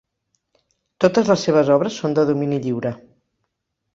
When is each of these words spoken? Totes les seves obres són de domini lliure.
Totes 1.03 1.29
les 1.33 1.43
seves 1.49 1.69
obres 1.75 1.99
són 2.03 2.17
de 2.19 2.23
domini 2.31 2.59
lliure. 2.65 2.95